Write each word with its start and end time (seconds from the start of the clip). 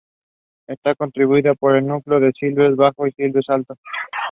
Its 0.67 0.81
wall 0.83 0.95
is 1.15 1.29
made 1.29 1.45
of 1.45 1.59
marbles 1.61 1.83
and 1.83 2.03
filled 2.03 2.23
with 2.23 2.33
tinted 2.39 2.75
glass 2.75 2.93
brought 2.97 3.13
from 3.15 3.33
Turkey. 3.51 3.75